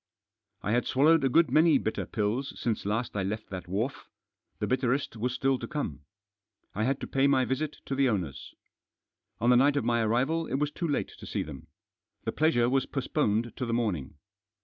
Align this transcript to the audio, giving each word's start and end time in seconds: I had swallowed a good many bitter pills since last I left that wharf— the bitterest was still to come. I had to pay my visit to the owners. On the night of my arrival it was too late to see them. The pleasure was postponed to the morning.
I 0.63 0.71
had 0.71 0.87
swallowed 0.87 1.23
a 1.23 1.29
good 1.29 1.51
many 1.51 1.77
bitter 1.77 2.07
pills 2.07 2.59
since 2.59 2.87
last 2.87 3.15
I 3.15 3.21
left 3.21 3.51
that 3.51 3.67
wharf— 3.67 4.09
the 4.59 4.65
bitterest 4.65 5.15
was 5.15 5.31
still 5.31 5.59
to 5.59 5.67
come. 5.67 6.05
I 6.73 6.85
had 6.85 6.99
to 7.01 7.05
pay 7.07 7.27
my 7.27 7.45
visit 7.45 7.77
to 7.85 7.93
the 7.93 8.09
owners. 8.09 8.55
On 9.39 9.51
the 9.51 9.55
night 9.55 9.75
of 9.77 9.85
my 9.85 10.01
arrival 10.01 10.47
it 10.47 10.55
was 10.55 10.71
too 10.71 10.87
late 10.87 11.13
to 11.19 11.27
see 11.27 11.43
them. 11.43 11.67
The 12.23 12.31
pleasure 12.31 12.67
was 12.67 12.87
postponed 12.87 13.55
to 13.57 13.63
the 13.67 13.73
morning. 13.75 14.15